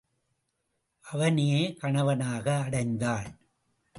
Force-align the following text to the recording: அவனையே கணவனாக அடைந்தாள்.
அவனையே 1.01 1.73
கணவனாக 1.73 2.65
அடைந்தாள். 2.69 3.29